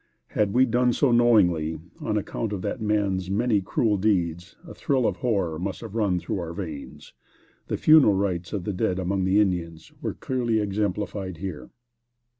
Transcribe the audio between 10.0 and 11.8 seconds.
were clearly exemplified here.